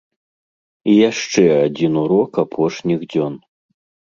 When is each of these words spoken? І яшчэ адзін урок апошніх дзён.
І 0.93 0.95
яшчэ 1.09 1.43
адзін 1.67 1.91
урок 2.07 2.31
апошніх 2.45 2.99
дзён. 3.13 3.33